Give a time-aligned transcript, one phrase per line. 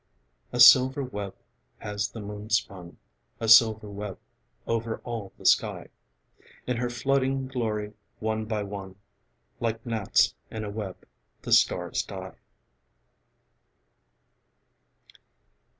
[0.51, 1.35] A silver web
[1.77, 2.97] has the moon spun,
[3.39, 4.17] A silver web
[4.65, 5.89] over all the sky.
[6.65, 8.95] In her flooding glory, one by one,
[9.59, 11.05] Like gnats in a web
[11.43, 12.33] the stars die.